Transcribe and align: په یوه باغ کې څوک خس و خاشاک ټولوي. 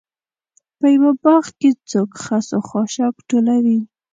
په 0.77 0.87
یوه 0.95 1.11
باغ 1.23 1.45
کې 1.59 1.69
څوک 1.89 2.11
خس 2.23 2.47
و 2.57 2.59
خاشاک 2.69 3.15
ټولوي. 3.29 3.79